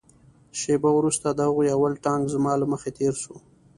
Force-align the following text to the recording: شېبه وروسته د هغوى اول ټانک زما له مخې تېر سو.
شېبه 0.59 0.89
وروسته 0.95 1.27
د 1.31 1.39
هغوى 1.47 1.67
اول 1.75 1.93
ټانک 2.03 2.23
زما 2.33 2.53
له 2.61 2.65
مخې 2.71 2.89
تېر 2.99 3.13
سو. 3.23 3.33